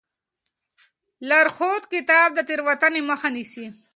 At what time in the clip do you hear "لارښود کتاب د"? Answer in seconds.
1.29-2.39